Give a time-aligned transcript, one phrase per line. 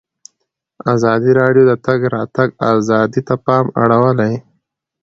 [0.93, 4.33] ازادي راډیو د د تګ راتګ ازادي ته پام اړولی.